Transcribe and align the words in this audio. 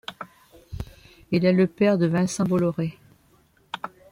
Il 1.29 1.45
est 1.45 1.53
le 1.53 1.67
père 1.67 1.99
de 1.99 2.07
Vincent 2.07 2.43
Bolloré. 2.43 2.97